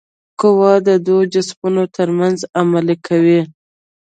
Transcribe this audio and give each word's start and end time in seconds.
قوه 0.39 0.73
د 0.87 0.89
دوو 1.05 1.19
جسمونو 1.33 1.83
ترمنځ 1.95 2.37
عمل 2.59 2.87
کوي. 3.07 3.41